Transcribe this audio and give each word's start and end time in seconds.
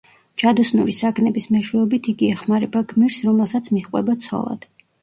ჯადოსნური 0.43 0.95
საგნების 0.99 1.45
მეშვეობით 1.57 2.11
იგი 2.15 2.33
ეხმარება 2.39 2.85
გმირს, 2.95 3.23
რომელსაც 3.31 3.75
მიჰყვება 3.79 4.23
ცოლად. 4.29 4.73